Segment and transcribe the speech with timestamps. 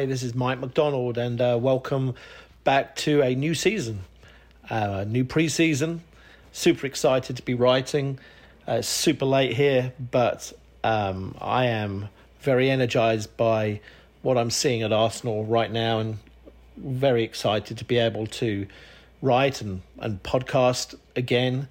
[0.00, 2.14] Hi, this is Mike McDonald, and uh, welcome
[2.64, 4.00] back to a new season,
[4.70, 6.00] uh, new preseason.
[6.52, 8.18] Super excited to be writing.
[8.66, 12.08] Uh, super late here, but um, I am
[12.40, 13.80] very energized by
[14.22, 16.16] what I'm seeing at Arsenal right now, and
[16.78, 18.66] very excited to be able to
[19.20, 21.68] write and, and podcast again.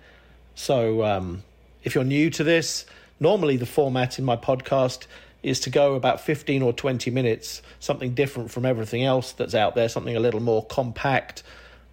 [0.54, 1.42] So, um,
[1.84, 2.86] if you're new to this,
[3.20, 5.08] normally the format in my podcast
[5.42, 9.76] is to go about 15 or 20 minutes, something different from everything else that's out
[9.76, 11.44] there, something a little more compact.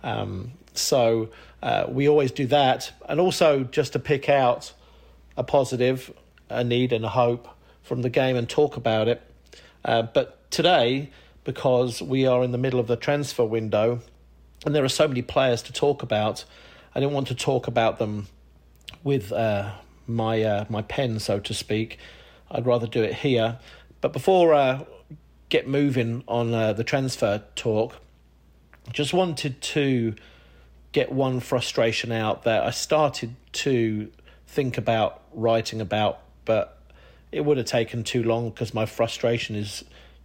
[0.03, 1.31] Um, so
[1.63, 2.93] uh, we always do that.
[3.09, 4.73] And also just to pick out
[5.37, 6.13] a positive,
[6.49, 7.49] a need, and a hope
[7.83, 9.23] from the game and talk about it.
[9.85, 11.11] Uh, but today,
[11.45, 14.01] because we are in the middle of the transfer window
[14.65, 16.45] and there are so many players to talk about,
[16.95, 18.27] I didn't want to talk about them
[19.05, 19.73] with uh,
[20.07, 21.99] my uh, my pen, so to speak.
[22.51, 23.59] I'd rather do it here.
[24.01, 24.85] But before uh,
[25.49, 27.95] get moving on uh, the transfer talk,
[28.93, 30.15] just wanted to
[30.93, 34.11] get one frustration out that I started to
[34.47, 36.79] think about writing about, but
[37.33, 39.85] it would have taken too long because my frustration is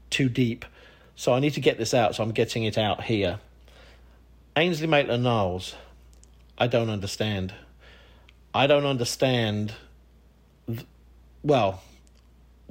[0.09, 0.64] too deep.
[1.16, 3.39] So I need to get this out, so I'm getting it out here.
[4.55, 5.75] Ainsley Maitland Niles,
[6.58, 7.53] I don't understand.
[8.53, 9.73] I don't understand.
[10.67, 10.86] Th-
[11.44, 11.81] well,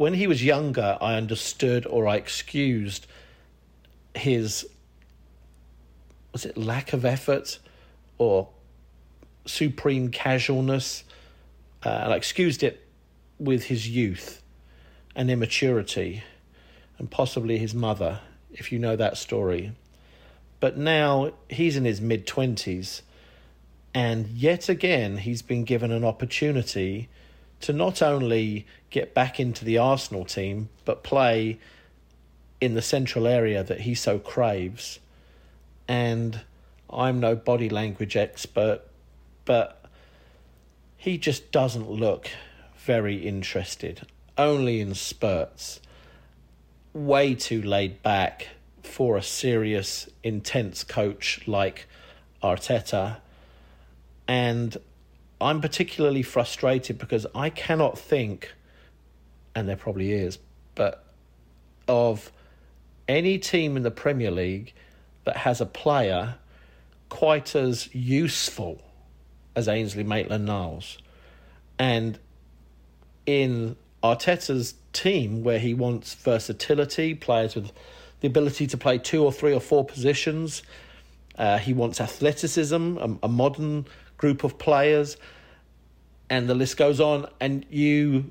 [0.00, 3.06] when he was younger, I understood or I excused
[4.14, 4.66] his
[6.32, 7.58] was it lack of effort
[8.16, 8.48] or
[9.44, 11.04] supreme casualness.
[11.84, 12.82] Uh, and I excused it
[13.38, 14.40] with his youth
[15.14, 16.22] and immaturity
[16.96, 18.20] and possibly his mother,
[18.54, 19.72] if you know that story.
[20.60, 23.02] But now he's in his mid 20s,
[23.92, 27.10] and yet again, he's been given an opportunity
[27.60, 31.58] to not only get back into the Arsenal team, but play
[32.60, 34.98] in the central area that he so craves.
[35.88, 36.40] And
[36.88, 38.82] I'm no body language expert,
[39.44, 39.84] but
[40.96, 42.30] he just doesn't look
[42.76, 44.06] very interested,
[44.36, 45.80] only in spurts.
[46.92, 48.48] Way too laid back
[48.82, 51.86] for a serious, intense coach like
[52.42, 53.18] Arteta.
[54.26, 54.76] And
[55.40, 58.52] I'm particularly frustrated because I cannot think,
[59.54, 60.38] and there probably is,
[60.74, 61.04] but
[61.88, 62.30] of
[63.08, 64.74] any team in the Premier League
[65.24, 66.36] that has a player
[67.08, 68.80] quite as useful
[69.56, 70.98] as Ainsley Maitland Niles.
[71.78, 72.18] And
[73.26, 77.72] in Arteta's team, where he wants versatility, players with
[78.20, 80.62] the ability to play two or three or four positions,
[81.36, 83.86] uh, he wants athleticism, a, a modern
[84.20, 85.16] group of players,
[86.28, 87.26] and the list goes on.
[87.40, 88.30] And you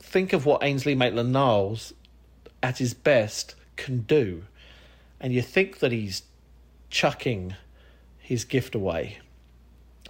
[0.00, 1.92] think of what Ainsley Maitland Niles,
[2.62, 4.44] at his best, can do,
[5.20, 6.22] and you think that he's
[6.88, 7.54] chucking
[8.18, 9.18] his gift away.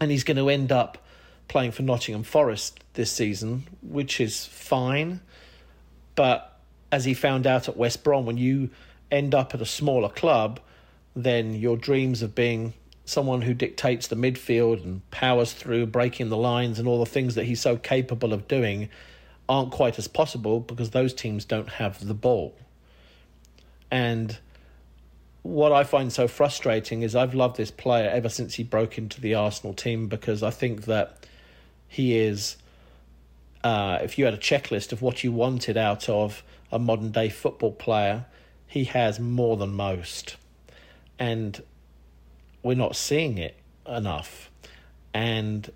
[0.01, 0.99] And he's going to end up
[1.49, 5.21] playing for Nottingham Forest this season, which is fine.
[6.15, 6.57] But
[6.93, 8.71] as he found out at West Brom, when you
[9.11, 10.61] end up at a smaller club,
[11.17, 12.75] then your dreams of being
[13.11, 17.35] someone who dictates the midfield and powers through breaking the lines and all the things
[17.35, 18.89] that he's so capable of doing
[19.49, 22.55] aren't quite as possible because those teams don't have the ball.
[23.91, 24.39] And
[25.43, 29.21] what I find so frustrating is I've loved this player ever since he broke into
[29.21, 31.27] the Arsenal team because I think that
[31.89, 32.57] he is.
[33.63, 36.43] Uh, if you had a checklist of what you wanted out of
[36.73, 38.25] a modern day football player,
[38.67, 40.37] he has more than most.
[41.19, 41.61] And
[42.63, 43.57] we're not seeing it
[43.87, 44.51] enough.
[45.13, 45.71] And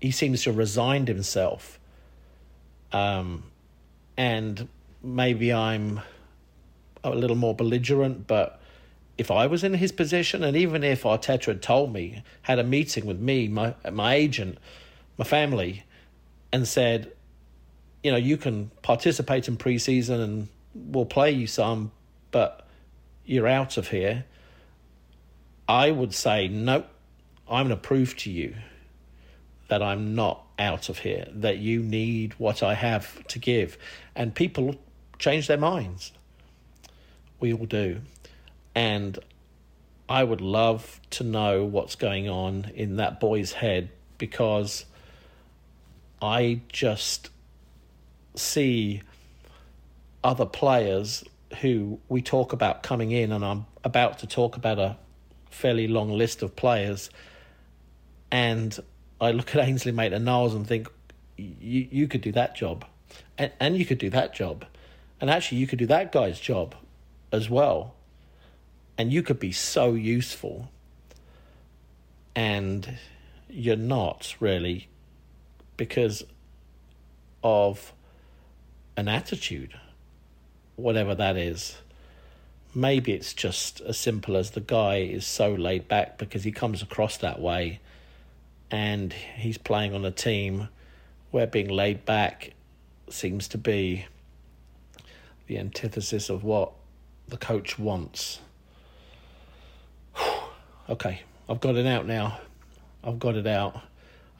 [0.00, 1.78] he seems to have resigned himself.
[2.92, 3.44] Um,
[4.16, 4.68] and
[5.02, 6.00] maybe I'm
[7.04, 8.60] a little more belligerent, but
[9.16, 12.64] if I was in his position, and even if Arteta had told me, had a
[12.64, 14.58] meeting with me, my my agent,
[15.16, 15.84] my family,
[16.52, 17.12] and said,
[18.02, 21.90] you know, you can participate in preseason and we'll play you some,
[22.30, 22.66] but
[23.24, 24.24] you're out of here.
[25.68, 26.86] I would say, nope,
[27.48, 28.54] I'm going to prove to you
[29.68, 33.76] that I'm not out of here, that you need what I have to give.
[34.16, 34.76] And people
[35.18, 36.12] change their minds.
[37.38, 38.00] We all do.
[38.74, 39.18] And
[40.08, 44.86] I would love to know what's going on in that boy's head because
[46.22, 47.28] I just
[48.34, 49.02] see
[50.24, 51.24] other players
[51.60, 54.96] who we talk about coming in, and I'm about to talk about a
[55.50, 57.10] fairly long list of players,
[58.30, 58.78] and
[59.20, 60.88] I look at Ainsley Maitland Niles and think,
[61.36, 62.84] you you could do that job,
[63.36, 64.64] and and you could do that job,
[65.20, 66.74] and actually you could do that guy's job,
[67.32, 67.94] as well.
[68.96, 70.70] And you could be so useful,
[72.34, 72.98] and
[73.48, 74.88] you're not really
[75.76, 76.24] because
[77.44, 77.92] of
[78.96, 79.78] an attitude,
[80.74, 81.76] whatever that is.
[82.74, 86.82] Maybe it's just as simple as the guy is so laid back because he comes
[86.82, 87.80] across that way
[88.70, 90.68] and he's playing on a team
[91.30, 92.52] where being laid back
[93.08, 94.06] seems to be
[95.46, 96.72] the antithesis of what
[97.26, 98.40] the coach wants.
[100.90, 102.40] okay, I've got it out now.
[103.02, 103.80] I've got it out.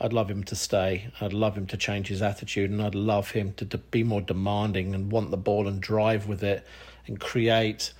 [0.00, 1.10] I'd love him to stay.
[1.20, 4.94] I'd love him to change his attitude, and I'd love him to, be more demanding
[4.94, 6.64] and want the ball and drive with it
[7.06, 7.92] and create.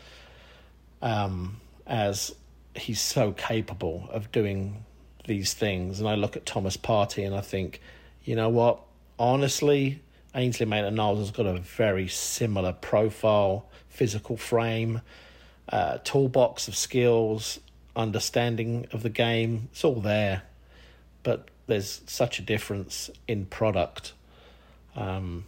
[1.01, 2.35] Um, as
[2.75, 4.85] he's so capable of doing
[5.27, 7.81] these things, and I look at Thomas Partey and I think,
[8.25, 8.81] you know what?
[9.19, 10.03] Honestly,
[10.35, 15.01] Ainsley Maitland-Niles has got a very similar profile, physical frame,
[15.69, 17.59] uh, toolbox of skills,
[17.97, 19.69] understanding of the game.
[19.73, 20.43] It's all there,
[21.23, 24.13] but there's such a difference in product.
[24.95, 25.45] Um,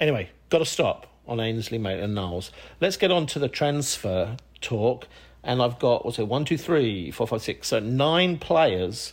[0.00, 2.50] anyway, got to stop on Ainsley Maitland-Niles.
[2.80, 5.08] Let's get on to the transfer talk.
[5.42, 9.12] And I've got, what's it, one, two, three, four, five, six, so nine players.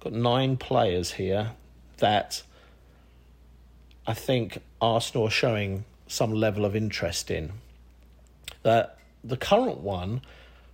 [0.00, 1.52] Got nine players here
[1.98, 2.42] that
[4.06, 7.52] I think Arsenal are showing some level of interest in.
[8.62, 10.22] That the current one,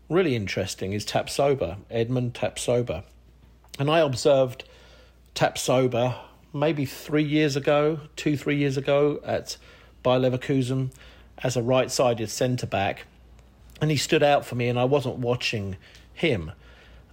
[0.08, 3.04] really interesting, is Tapsoba, Edmond Tapsoba.
[3.78, 4.64] And I observed
[5.34, 6.16] Tapsoba
[6.52, 9.56] maybe three years ago, two, three years ago at
[10.02, 10.90] Bayer Leverkusen
[11.42, 13.06] as a right sided centre back.
[13.80, 15.76] And he stood out for me, and I wasn't watching
[16.12, 16.52] him.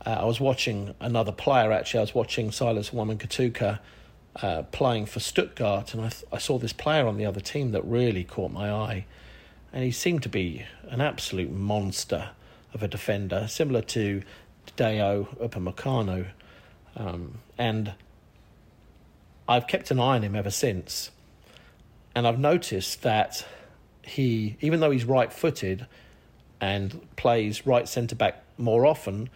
[0.05, 1.99] Uh, I was watching another player, actually.
[1.99, 3.79] I was watching Silas Wamangituka
[4.41, 7.71] uh, playing for Stuttgart, and I, th- I saw this player on the other team
[7.71, 9.05] that really caught my eye.
[9.71, 12.29] And he seemed to be an absolute monster
[12.73, 14.23] of a defender, similar to
[14.75, 16.27] Dayot Upamecano.
[16.95, 17.93] Um, and
[19.47, 21.11] I've kept an eye on him ever since.
[22.17, 23.45] And I've noticed that
[24.01, 25.85] he, even though he's right footed
[26.59, 29.29] and plays right centre back more often,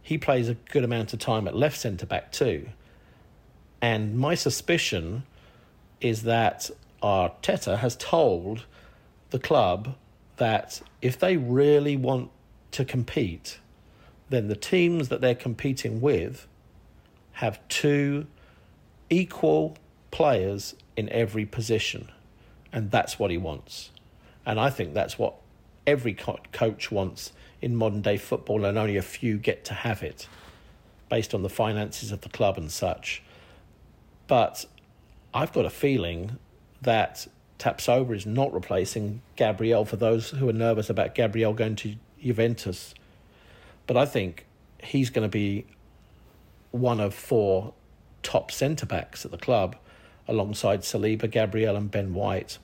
[0.00, 2.70] he plays a good amount of time at left centre back too.
[3.82, 5.24] And my suspicion
[6.00, 6.70] is that
[7.02, 8.64] Arteta has told
[9.28, 9.94] the club
[10.38, 12.30] that if they really want
[12.70, 13.58] to compete,
[14.30, 16.48] then the teams that they're competing with
[17.32, 18.26] have two
[19.10, 19.76] equal
[20.10, 22.10] players in every position.
[22.72, 23.90] And that's what he wants.
[24.44, 25.34] And I think that's what
[25.86, 27.32] every co- coach wants
[27.62, 30.28] in modern day football, and only a few get to have it
[31.08, 33.22] based on the finances of the club and such.
[34.26, 34.64] But
[35.32, 36.38] I've got a feeling
[36.82, 37.26] that
[37.58, 42.94] Tapsoba is not replacing Gabriel for those who are nervous about Gabriel going to Juventus.
[43.86, 44.46] But I think
[44.82, 45.66] he's going to be
[46.70, 47.72] one of four
[48.22, 49.76] top centre backs at the club
[50.28, 52.58] alongside Saliba, Gabriel, and Ben White.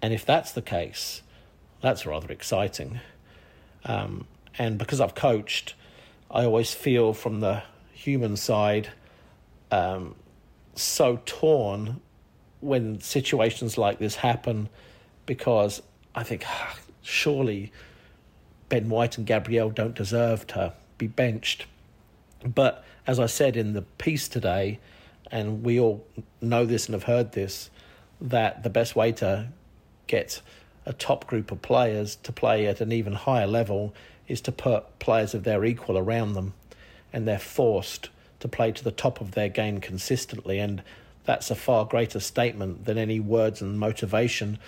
[0.00, 1.22] And if that's the case,
[1.80, 3.00] that's rather exciting.
[3.84, 4.26] Um,
[4.58, 5.74] and because I've coached,
[6.30, 7.62] I always feel from the
[7.92, 8.90] human side
[9.70, 10.14] um,
[10.74, 12.00] so torn
[12.60, 14.68] when situations like this happen
[15.26, 15.82] because
[16.14, 17.72] I think ah, surely
[18.68, 21.66] Ben White and Gabriel don't deserve to be benched.
[22.44, 24.78] But as I said in the piece today,
[25.32, 26.06] and we all
[26.40, 27.70] know this and have heard this,
[28.20, 29.48] that the best way to
[30.06, 30.42] get
[30.86, 33.94] a top group of players to play at an even higher level
[34.28, 36.54] is to put players of their equal around them,
[37.12, 38.10] and they're forced
[38.40, 40.58] to play to the top of their game consistently.
[40.58, 40.82] And
[41.24, 44.58] that's a far greater statement than any words and motivation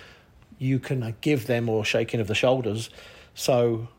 [0.57, 2.89] you can give them or shaking of the shoulders.
[3.33, 3.89] So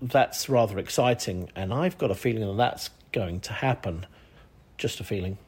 [0.00, 4.06] that's rather exciting, and I've got a feeling that that's going to happen.
[4.78, 5.38] Just a feeling.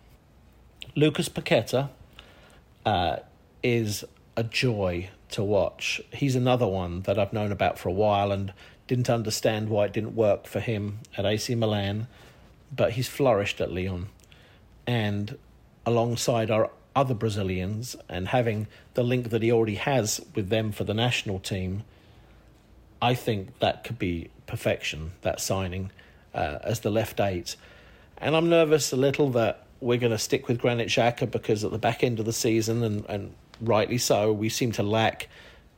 [0.99, 1.91] Lucas Paqueta
[2.85, 3.19] uh,
[3.63, 4.05] is
[4.37, 6.01] a joy to watch.
[6.13, 8.53] He's another one that I've known about for a while and
[8.89, 12.09] didn't understand why it didn't work for him at AC Milan,
[12.75, 14.09] but he's flourished at Lyon.
[14.89, 15.39] And
[15.87, 20.83] alongside our other Brazilians and having the link that he already has with them for
[20.83, 21.85] the national team,
[23.01, 25.93] I think that could be perfection, that signing
[26.35, 27.55] uh, as the left eight.
[28.17, 31.71] And I'm nervous a little that we're going to stick with Granit Xhaka because at
[31.71, 35.29] the back end of the season, and, and rightly so, we seem to lack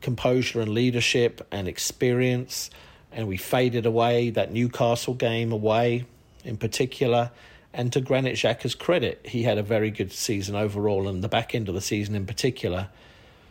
[0.01, 2.71] composure and leadership and experience.
[3.13, 6.07] And we faded away that Newcastle game away
[6.45, 7.31] in particular.
[7.73, 11.55] And to Granit Xhaka's credit, he had a very good season overall and the back
[11.55, 12.89] end of the season in particular.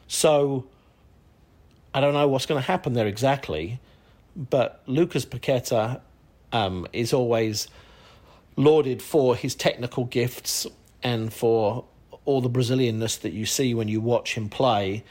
[0.08, 0.66] So
[1.94, 3.80] I don't know what's going to happen there exactly,
[4.36, 6.02] but Lucas Paqueta
[6.52, 7.68] um, is always
[8.60, 10.68] lauded for his technical gifts
[11.02, 11.86] and for
[12.26, 15.02] all the Brazilianness that you see when you watch him play.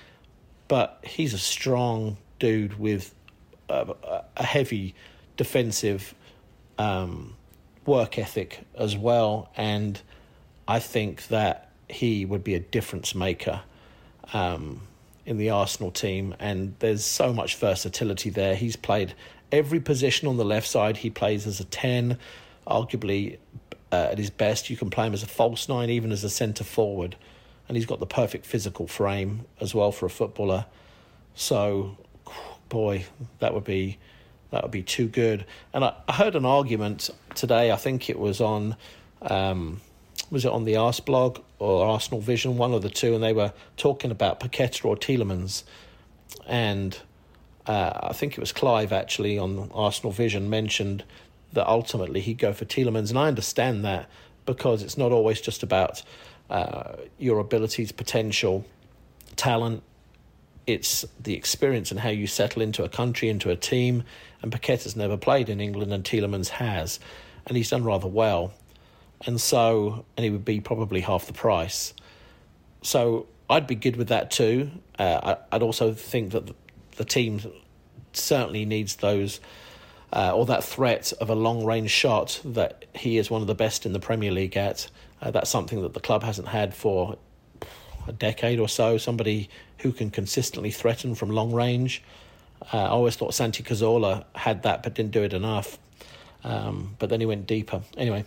[0.68, 3.14] But he's a strong dude with
[3.70, 3.94] a,
[4.36, 4.94] a heavy
[5.38, 6.14] defensive
[6.76, 7.36] um,
[7.86, 9.98] work ethic as well, and
[10.68, 13.62] I think that he would be a difference maker.
[14.34, 14.82] Um,
[15.24, 18.54] in the Arsenal team, and there's so much versatility there.
[18.54, 19.12] He's played
[19.52, 20.96] every position on the left side.
[20.96, 22.18] He plays as a 10,
[22.68, 23.38] arguably
[23.90, 24.70] uh, at his best.
[24.70, 27.16] You can play him as a false nine, even as a centre forward.
[27.68, 30.66] And he's got the perfect physical frame as well for a footballer.
[31.34, 31.98] So,
[32.68, 33.06] boy,
[33.40, 33.98] that would be
[34.50, 35.44] that would be too good.
[35.74, 37.70] And I, I heard an argument today.
[37.70, 38.76] I think it was on
[39.22, 39.80] um,
[40.30, 43.52] was it on the Arseblog or Arsenal Vision, one of the two, and they were
[43.76, 45.64] talking about Paqueta or Tielemans,
[46.46, 46.98] and
[47.66, 51.04] uh, I think it was Clive actually on Arsenal Vision mentioned
[51.52, 54.08] that ultimately he'd go for Tielemans, and I understand that
[54.46, 56.02] because it's not always just about
[56.50, 58.64] uh, your abilities, potential,
[59.36, 59.82] talent.
[60.66, 64.04] It's the experience and how you settle into a country, into a team.
[64.42, 67.00] And Paqueta's never played in England, and Tielemans has,
[67.46, 68.52] and he's done rather well
[69.26, 71.94] and so and he would be probably half the price.
[72.82, 74.70] So I'd be good with that too.
[74.98, 76.54] Uh, I, would also think that the,
[76.96, 77.40] the team
[78.12, 79.40] certainly needs those.
[80.10, 83.54] Uh, or that threat of a long range shot that he is one of the
[83.54, 84.88] best in the Premier League at.
[85.20, 87.18] Uh, that's something that the club hasn't had for
[88.06, 88.96] a decade or so.
[88.96, 92.02] Somebody who can consistently threaten from long range.
[92.72, 95.78] Uh, I always thought Santi Cazorla had that, but didn't do it enough.
[96.42, 97.82] Um, but then he went deeper.
[97.96, 98.24] Anyway,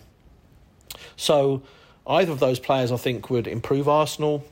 [1.16, 1.62] so
[2.06, 4.44] either of those players, I think, would improve Arsenal.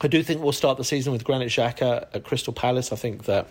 [0.00, 2.92] I do think we'll start the season with Granit Xhaka at Crystal Palace.
[2.92, 3.48] I think that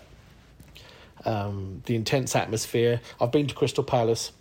[1.24, 3.00] um, the intense atmosphere.
[3.20, 4.32] I've been to Crystal Palace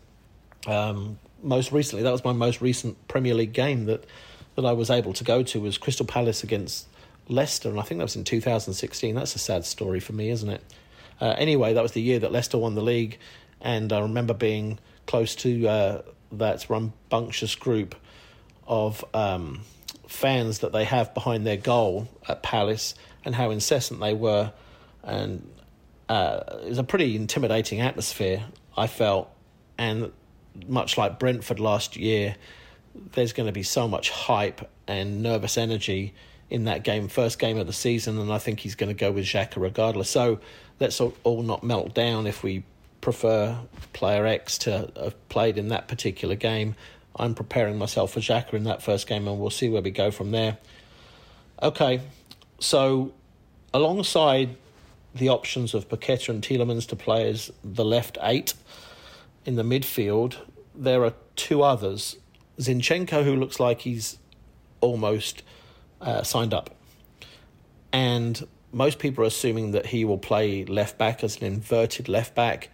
[0.68, 2.04] um, most recently.
[2.04, 4.06] That was my most recent Premier League game that
[4.56, 6.88] that I was able to go to was Crystal Palace against
[7.28, 9.14] Leicester, and I think that was in 2016.
[9.14, 10.64] That's a sad story for me, isn't it?
[11.20, 13.18] Uh, anyway, that was the year that Leicester won the league,
[13.62, 16.02] and I remember being close to uh,
[16.32, 17.96] that rambunctious group
[18.68, 19.62] of um,
[20.08, 24.52] fans that they have behind their goal at Palace and how incessant they were.
[25.04, 25.48] And
[26.10, 28.44] uh, it was a pretty intimidating atmosphere,
[28.76, 29.30] I felt.
[29.78, 30.12] And
[30.68, 32.36] much like Brentford last year,
[33.14, 36.14] there's going to be so much hype and nervous energy
[36.50, 39.12] in that game, first game of the season, and I think he's going to go
[39.12, 40.10] with Xhaka regardless.
[40.10, 40.40] So
[40.80, 42.64] let's all not melt down if we
[43.02, 43.58] prefer
[43.94, 46.76] player X to have played in that particular game.
[47.16, 50.12] I'm preparing myself for Xhaka in that first game, and we'll see where we go
[50.12, 50.58] from there.
[51.62, 52.02] Okay,
[52.60, 53.14] so
[53.74, 54.56] alongside
[55.16, 58.54] the options of Paqueta and Tielemans to play as the left eight
[59.46, 60.36] in the midfield,
[60.76, 62.18] there are two others.
[62.60, 64.18] Zinchenko, who looks like he's
[64.82, 65.42] almost
[66.02, 66.76] uh, signed up.
[67.94, 72.36] And most people are assuming that he will play left back as an inverted left
[72.36, 72.70] back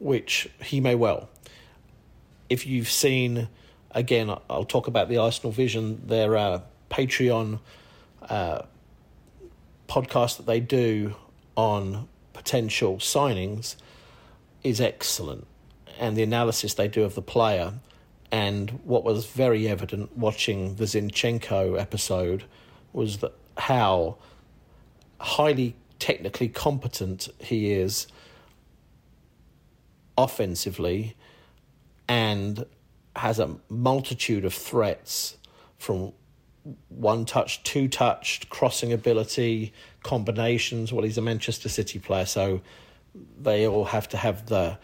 [0.00, 1.28] which he may well.
[2.48, 3.48] If you've seen,
[3.92, 7.60] again, I'll talk about the Arsenal Vision, their uh, Patreon
[8.28, 8.62] uh,
[9.88, 11.14] podcast that they do
[11.56, 13.76] on potential signings
[14.62, 15.46] is excellent.
[15.98, 17.74] And the analysis they do of the player,
[18.32, 22.44] and what was very evident watching the Zinchenko episode
[22.92, 24.16] was that how
[25.20, 28.06] highly technically competent he is
[30.16, 31.14] offensively
[32.08, 32.64] and
[33.16, 35.36] has a multitude of threats
[35.78, 36.12] from
[36.88, 40.92] one touch, two touched, crossing ability, combinations.
[40.92, 42.60] Well, he's a Manchester City player, so
[43.40, 44.78] they all have to have the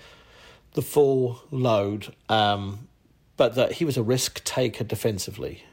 [0.73, 2.15] the full load.
[2.29, 2.89] Um,
[3.37, 5.65] but that he was a risk taker defensively,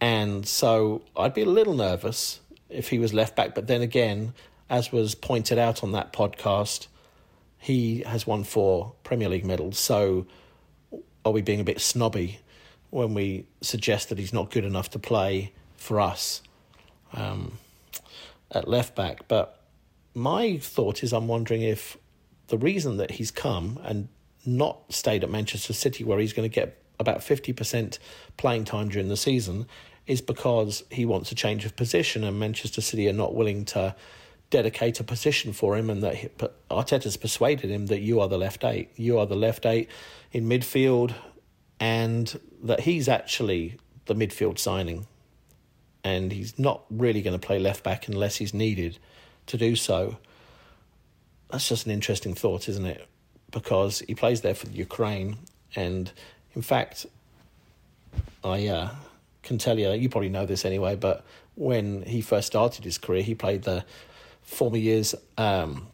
[0.00, 2.40] and so I'd be a little nervous
[2.70, 3.54] if he was left back.
[3.54, 4.32] But then again,
[4.70, 6.86] as was pointed out on that podcast,
[7.58, 9.78] he has won four Premier League medals.
[9.78, 10.26] So
[11.24, 12.38] are we being a bit snobby
[12.90, 16.42] when we suggest that he's not good enough to play for us
[17.12, 17.58] um,
[18.50, 19.28] at left back?
[19.28, 19.60] But
[20.14, 21.96] my thought is, I'm wondering if
[22.48, 24.08] the reason that he's come and
[24.44, 27.98] not stayed at Manchester City, where he's going to get about 50%
[28.36, 29.66] playing time during the season,
[30.06, 33.94] is because he wants a change of position, and Manchester City are not willing to
[34.50, 36.28] dedicate a position for him, and that he,
[36.70, 39.88] Arteta's persuaded him that you are the left eight, you are the left eight
[40.32, 41.14] in midfield,
[41.80, 45.06] and that he's actually the midfield signing,
[46.02, 48.98] and he's not really going to play left back unless he's needed
[49.46, 50.18] to do so.
[51.50, 53.06] that's just an interesting thought, isn't it?
[53.50, 55.38] Because he plays there for the Ukraine,
[55.74, 56.10] and
[56.54, 57.06] in fact,
[58.44, 58.90] I uh,
[59.42, 63.22] can tell you, you probably know this anyway, but when he first started his career,
[63.22, 63.84] he played the
[64.42, 65.14] former years.
[65.36, 65.88] Um,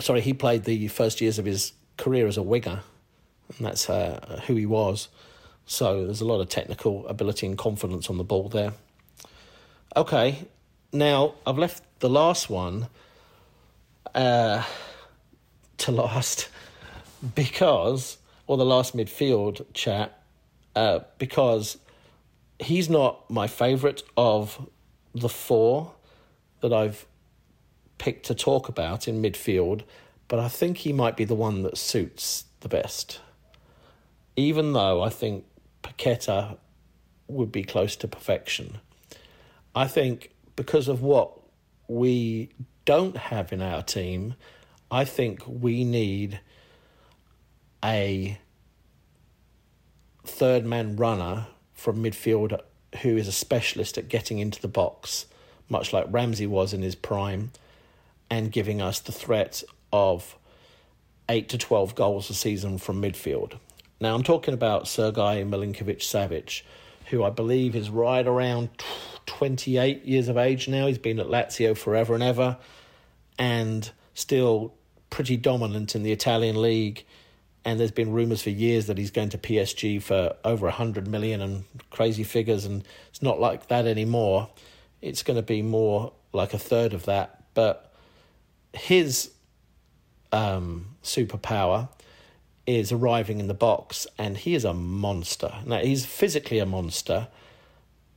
[0.00, 2.82] sorry, he played the first years of his career as a winger,
[3.56, 5.08] and that's uh, who he was.
[5.66, 8.72] So there's a lot of technical ability and confidence on the ball there.
[9.96, 10.44] Okay,
[10.92, 12.88] now I've left the last one
[14.14, 14.64] uh,
[15.78, 16.48] to last
[17.34, 20.20] because, or the last midfield chat,
[20.74, 21.78] uh, because
[22.58, 24.68] he's not my favourite of
[25.14, 25.92] the four
[26.60, 27.06] that I've
[27.98, 29.82] picked to talk about in midfield,
[30.28, 33.20] but I think he might be the one that suits the best.
[34.36, 35.44] Even though I think
[35.82, 36.58] Paqueta
[37.28, 38.78] would be close to perfection.
[39.74, 41.32] I think because of what
[41.88, 42.50] we
[42.84, 44.34] don't have in our team,
[44.90, 46.40] I think we need
[47.82, 48.38] a
[50.24, 52.58] third man runner from midfield
[53.02, 55.26] who is a specialist at getting into the box,
[55.68, 57.50] much like Ramsey was in his prime,
[58.30, 59.62] and giving us the threat
[59.92, 60.36] of
[61.28, 63.58] 8 to 12 goals a season from midfield.
[64.04, 66.60] Now, I'm talking about Sergei Milinkovic Savic,
[67.06, 68.68] who I believe is right around
[69.24, 70.86] 28 years of age now.
[70.86, 72.58] He's been at Lazio forever and ever,
[73.38, 74.74] and still
[75.08, 77.02] pretty dominant in the Italian league.
[77.64, 81.40] And there's been rumours for years that he's going to PSG for over 100 million
[81.40, 84.50] and crazy figures, and it's not like that anymore.
[85.00, 87.42] It's going to be more like a third of that.
[87.54, 87.90] But
[88.74, 89.30] his
[90.30, 91.88] um, superpower
[92.66, 95.52] is arriving in the box, and he is a monster.
[95.66, 97.28] Now, he's physically a monster,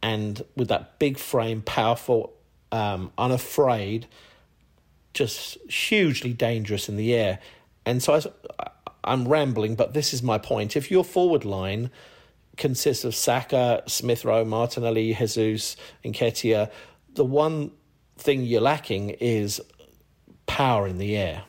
[0.01, 2.33] and with that big frame, powerful,
[2.71, 4.07] um, unafraid,
[5.13, 7.39] just hugely dangerous in the air.
[7.85, 8.21] And so
[8.59, 8.69] I,
[9.03, 10.75] I'm rambling, but this is my point.
[10.75, 11.89] If your forward line
[12.57, 16.71] consists of Saka, Smith Rowe, Martinelli, Jesus, and Nketiah,
[17.13, 17.71] the one
[18.17, 19.61] thing you're lacking is
[20.45, 21.43] power in the air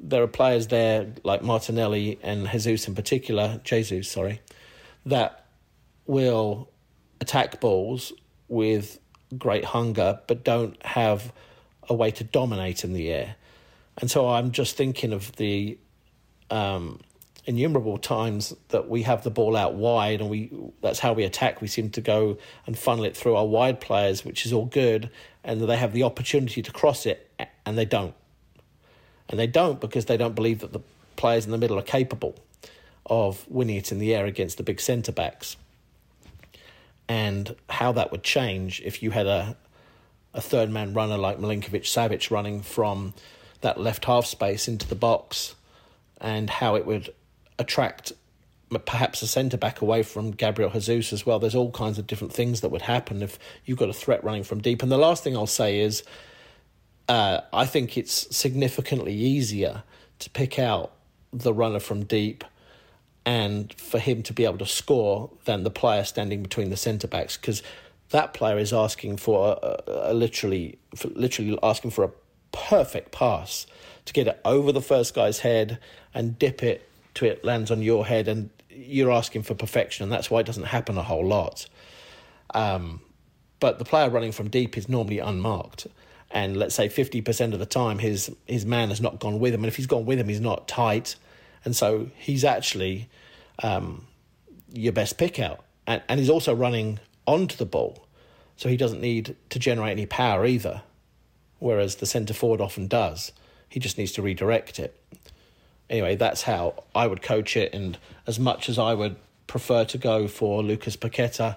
[0.00, 4.40] there are players there like Martinelli and Jesus in particular, Jesus, sorry,
[5.06, 5.46] that
[6.06, 6.70] will
[7.20, 8.12] attack balls
[8.48, 8.98] with
[9.36, 11.32] great hunger but don't have
[11.88, 13.36] a way to dominate in the air.
[13.98, 15.78] And so I'm just thinking of the
[16.50, 17.00] um,
[17.46, 21.60] innumerable times that we have the ball out wide and we that's how we attack.
[21.60, 25.10] We seem to go and funnel it through our wide players, which is all good,
[25.42, 27.30] and they have the opportunity to cross it
[27.66, 28.14] and they don't.
[29.28, 30.80] And they don't because they don't believe that the
[31.16, 32.36] players in the middle are capable
[33.06, 35.56] of winning it in the air against the big centre backs.
[37.08, 39.56] And how that would change if you had a
[40.34, 43.14] a third man runner like Milinkovic Savic running from
[43.60, 45.54] that left half space into the box,
[46.20, 47.12] and how it would
[47.58, 48.12] attract
[48.84, 51.38] perhaps a centre back away from Gabriel Jesus as well.
[51.38, 54.44] There's all kinds of different things that would happen if you've got a threat running
[54.44, 54.82] from deep.
[54.82, 56.04] And the last thing I'll say is
[57.08, 59.82] uh, I think it's significantly easier
[60.18, 60.92] to pick out
[61.32, 62.44] the runner from deep
[63.24, 67.08] and for him to be able to score than the player standing between the centre
[67.08, 67.62] backs because
[68.10, 72.10] that player is asking for a, a, a literally for literally asking for a
[72.52, 73.66] perfect pass
[74.06, 75.78] to get it over the first guy's head
[76.14, 80.12] and dip it to it lands on your head and you're asking for perfection and
[80.12, 81.66] that's why it doesn't happen a whole lot.
[82.54, 83.00] Um,
[83.60, 85.86] but the player running from deep is normally unmarked
[86.30, 89.60] and let's say 50% of the time his his man has not gone with him.
[89.60, 91.16] And if he's gone with him he's not tight.
[91.64, 93.08] And so he's actually
[93.62, 94.06] um,
[94.72, 95.64] your best pick out.
[95.86, 98.06] And, and he's also running onto the ball.
[98.56, 100.82] So he doesn't need to generate any power either.
[101.58, 103.32] Whereas the centre forward often does.
[103.68, 105.00] He just needs to redirect it.
[105.88, 107.72] Anyway that's how I would coach it.
[107.72, 111.56] And as much as I would prefer to go for Lucas Paqueta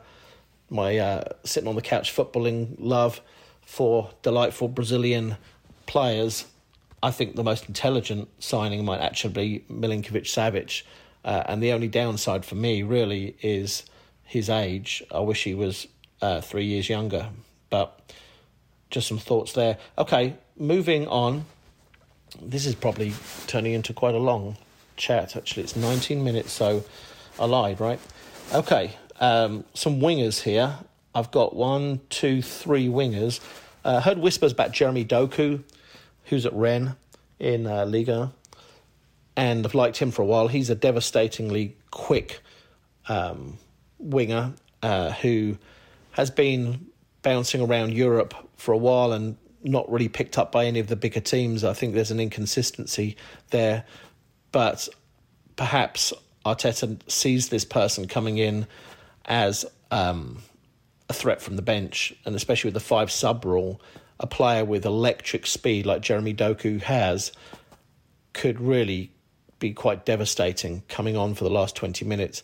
[0.71, 3.21] my uh, sitting on the couch footballing love
[3.65, 5.37] for delightful Brazilian
[5.85, 6.45] players,
[7.03, 10.83] I think the most intelligent signing might actually be Milinkovic Savic.
[11.23, 13.83] Uh, and the only downside for me really is
[14.23, 15.03] his age.
[15.11, 15.87] I wish he was
[16.21, 17.29] uh, three years younger.
[17.69, 17.99] But
[18.89, 19.77] just some thoughts there.
[19.97, 21.45] Okay, moving on.
[22.41, 23.13] This is probably
[23.47, 24.57] turning into quite a long
[24.97, 25.63] chat, actually.
[25.63, 26.83] It's 19 minutes, so
[27.39, 27.99] I lied, right?
[28.53, 30.75] Okay, um, some wingers here.
[31.13, 33.39] I've got one, two, three wingers.
[33.83, 35.63] Uh, heard whispers about Jeremy Doku,
[36.25, 36.91] who's at Rennes
[37.39, 38.31] in uh, Liga,
[39.35, 40.47] and I've liked him for a while.
[40.47, 42.41] He's a devastatingly quick
[43.07, 43.57] um,
[43.97, 45.57] winger uh, who
[46.11, 46.87] has been
[47.23, 50.95] bouncing around Europe for a while and not really picked up by any of the
[50.95, 51.63] bigger teams.
[51.63, 53.15] I think there's an inconsistency
[53.49, 53.83] there,
[54.51, 54.87] but
[55.55, 56.13] perhaps
[56.45, 58.67] Arteta sees this person coming in
[59.25, 60.41] as um,
[61.11, 63.81] a threat from the bench, and especially with the five sub rule,
[64.17, 67.33] a player with electric speed like Jeremy Doku has
[68.31, 69.11] could really
[69.59, 72.41] be quite devastating coming on for the last 20 minutes.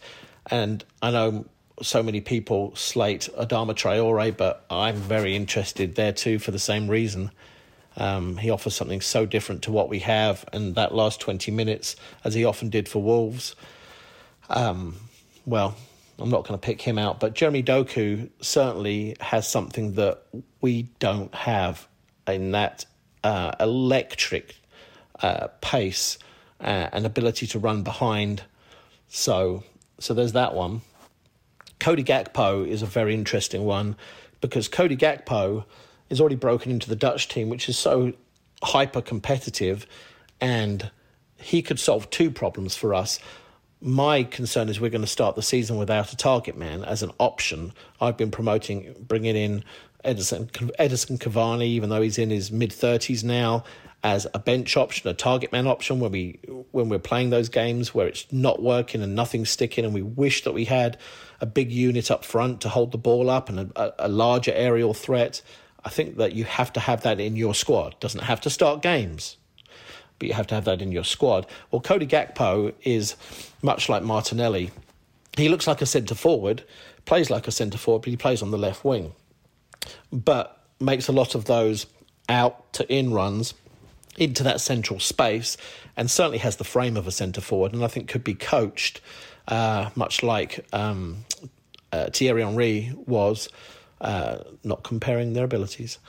[0.51, 1.45] And I know
[1.81, 6.89] so many people slate Adama Traore, but I'm very interested there too for the same
[6.89, 7.31] reason.
[7.95, 11.95] Um, he offers something so different to what we have, and that last 20 minutes,
[12.25, 13.55] as he often did for Wolves,
[14.49, 14.97] um,
[15.45, 15.75] well,
[16.19, 20.23] I'm not going to pick him out, but Jeremy Doku certainly has something that
[20.61, 21.87] we don't have
[22.27, 22.85] in that
[23.23, 24.55] uh, electric
[25.21, 26.17] uh, pace
[26.59, 28.43] uh, and ability to run behind.
[29.09, 29.63] So,
[29.99, 30.81] so there's that one.
[31.79, 33.95] Cody Gakpo is a very interesting one
[34.41, 35.65] because Cody Gakpo
[36.09, 38.13] is already broken into the Dutch team, which is so
[38.63, 39.85] hyper competitive,
[40.41, 40.89] and
[41.37, 43.19] he could solve two problems for us.
[43.79, 47.11] My concern is we're going to start the season without a target man as an
[47.19, 47.73] option.
[48.01, 49.63] I've been promoting bringing in
[50.03, 50.47] Edison
[50.79, 53.63] Edinson Cavani, even though he's in his mid thirties now,
[54.03, 56.39] as a bench option, a target man option when we
[56.71, 60.43] when we're playing those games where it's not working and nothing's sticking, and we wish
[60.43, 60.97] that we had
[61.39, 64.93] a big unit up front to hold the ball up and a, a larger aerial
[64.93, 65.41] threat.
[65.85, 67.99] I think that you have to have that in your squad.
[67.99, 69.37] Doesn't have to start games,
[70.19, 71.45] but you have to have that in your squad.
[71.71, 73.15] Well, Cody Gakpo is
[73.61, 74.71] much like Martinelli.
[75.35, 76.63] He looks like a centre forward,
[77.05, 79.13] plays like a centre forward, but he plays on the left wing.
[80.11, 81.85] But makes a lot of those
[82.29, 83.53] out to in runs
[84.17, 85.57] into that central space
[85.95, 88.99] and certainly has the frame of a centre forward and I think could be coached
[89.47, 91.25] uh, much like um,
[91.91, 93.49] uh, Thierry Henry was,
[94.01, 95.99] uh, not comparing their abilities,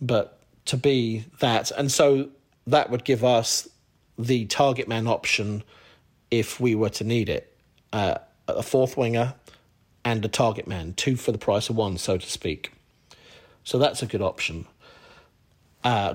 [0.00, 1.70] but to be that.
[1.72, 2.28] And so
[2.66, 3.68] that would give us
[4.18, 5.62] the target man option
[6.30, 7.56] if we were to need it.
[7.92, 8.16] Uh,
[8.48, 9.34] a fourth winger
[10.04, 12.72] and a target man, two for the price of one, so to speak.
[13.64, 14.66] So that's a good option.
[15.82, 16.14] Uh,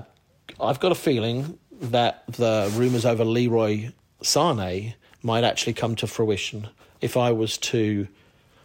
[0.60, 3.90] I've got a feeling that the rumours over Leroy
[4.22, 6.68] Sane might actually come to fruition.
[7.00, 8.08] If I was to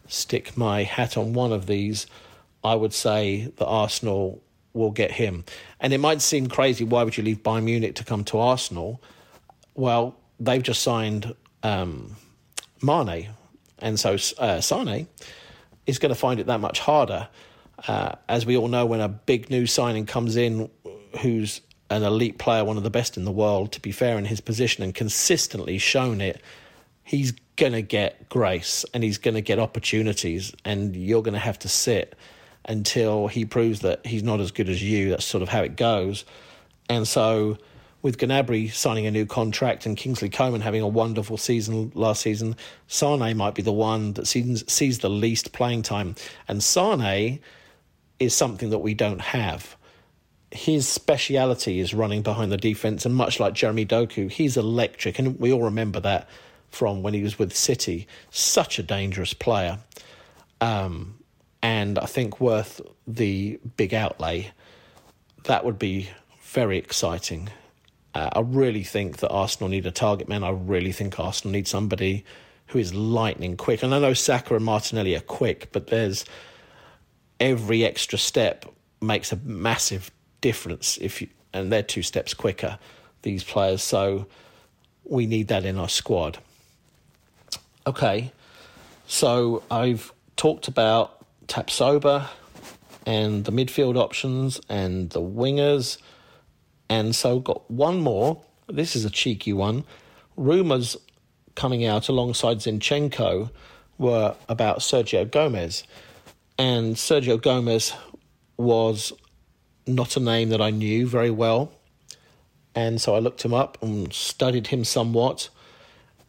[0.07, 2.07] stick my hat on one of these,
[2.63, 4.41] I would say that Arsenal
[4.77, 5.43] will get him.
[5.79, 6.83] And it might seem crazy.
[6.83, 9.01] Why would you leave Bayern Munich to come to Arsenal?
[9.75, 12.15] Well, they've just signed um,
[12.81, 13.29] Mane,
[13.79, 15.07] and so uh, Sane
[15.85, 17.27] is going to find it that much harder.
[17.87, 20.69] Uh, as we all know, when a big new signing comes in
[21.21, 24.25] who's an elite player, one of the best in the world, to be fair, in
[24.25, 26.41] his position and consistently shown it,
[27.03, 31.39] he's going to get grace and he's going to get opportunities, and you're going to
[31.39, 32.15] have to sit
[32.67, 35.09] until he proves that he's not as good as you.
[35.09, 36.25] That's sort of how it goes.
[36.89, 37.57] And so,
[38.01, 42.55] with Gnabry signing a new contract and Kingsley Coman having a wonderful season last season,
[42.87, 46.15] Sane might be the one that sees, sees the least playing time.
[46.47, 47.39] And Sane
[48.19, 49.77] is something that we don't have
[50.51, 55.39] his speciality is running behind the defense, and much like Jeremy Doku, he's electric, and
[55.39, 56.27] we all remember that
[56.69, 58.07] from when he was with City.
[58.31, 59.79] Such a dangerous player,
[60.61, 61.19] um,
[61.61, 64.51] and I think worth the big outlay.
[65.45, 66.09] That would be
[66.41, 67.49] very exciting.
[68.13, 70.43] Uh, I really think that Arsenal need a target man.
[70.43, 72.25] I really think Arsenal need somebody
[72.67, 73.83] who is lightning quick.
[73.83, 76.25] And I know Saka and Martinelli are quick, but there's
[77.39, 78.65] every extra step
[79.01, 82.77] makes a massive difference if you, and they're two steps quicker
[83.21, 84.25] these players so
[85.03, 86.37] we need that in our squad
[87.85, 88.31] okay
[89.07, 91.16] so i've talked about
[91.47, 92.27] Tapsoba
[93.05, 95.97] and the midfield options and the wingers
[96.89, 99.85] and so got one more this is a cheeky one
[100.35, 100.97] rumors
[101.55, 103.49] coming out alongside zinchenko
[103.97, 105.83] were about sergio gomez
[106.57, 107.93] and sergio gomez
[108.57, 109.13] was
[109.87, 111.71] not a name that I knew very well.
[112.75, 115.49] And so I looked him up and studied him somewhat.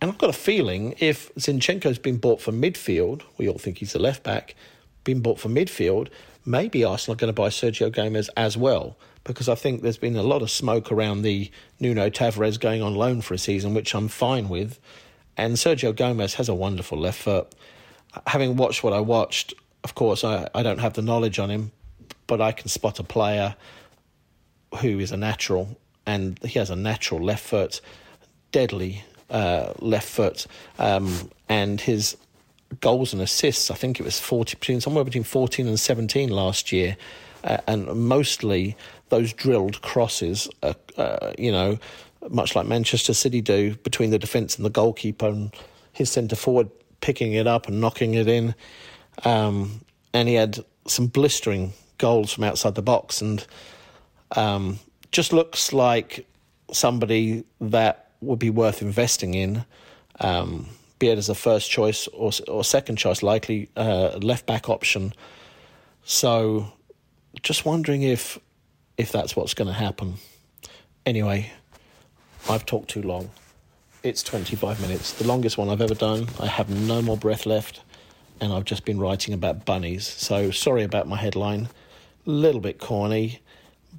[0.00, 3.94] And I've got a feeling if Zinchenko's been bought for midfield, we all think he's
[3.94, 4.54] a left back,
[5.08, 6.08] been bought for midfield,
[6.44, 8.98] maybe Arsenal are going to buy Sergio Gomez as well.
[9.24, 12.94] Because I think there's been a lot of smoke around the Nuno Tavares going on
[12.94, 14.78] loan for a season, which I'm fine with.
[15.36, 17.54] And Sergio Gomez has a wonderful left foot.
[18.26, 21.72] Having watched what I watched, of course, I, I don't have the knowledge on him,
[22.26, 23.56] but I can spot a player
[24.80, 27.80] who is a natural, and he has a natural left foot,
[28.52, 30.46] deadly uh, left foot,
[30.78, 32.16] um, and his
[32.80, 33.70] goals and assists.
[33.70, 36.96] I think it was forty between somewhere between fourteen and seventeen last year,
[37.44, 38.76] uh, and mostly
[39.08, 41.78] those drilled crosses, uh, uh, you know,
[42.28, 45.52] much like Manchester City do between the defence and the goalkeeper and
[45.92, 46.68] his centre forward
[47.00, 48.54] picking it up and knocking it in.
[49.24, 49.80] Um,
[50.12, 53.46] and he had some blistering goals from outside the box and
[54.36, 54.78] um,
[55.10, 56.26] just looks like
[56.72, 59.64] somebody that would be worth investing in,
[60.20, 60.66] um,
[60.98, 65.12] be it as a first choice or, or second choice, likely uh, left back option.
[66.04, 66.72] So,
[67.42, 68.38] just wondering if
[68.96, 70.14] if that's what's going to happen.
[71.06, 71.52] Anyway,
[72.50, 73.30] I've talked too long.
[74.02, 76.28] It's 25 minutes, the longest one I've ever done.
[76.40, 77.82] I have no more breath left,
[78.40, 80.06] and I've just been writing about bunnies.
[80.06, 81.68] So, sorry about my headline.
[82.26, 83.40] A little bit corny,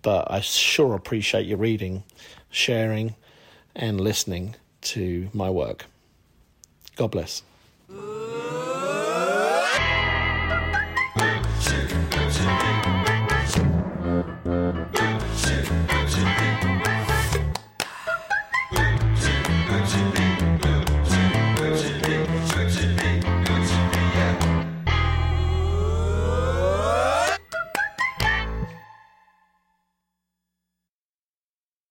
[0.02, 2.04] but I sure appreciate you reading,
[2.50, 3.16] sharing,
[3.76, 5.86] and listening to my work.
[7.00, 7.44] God bless.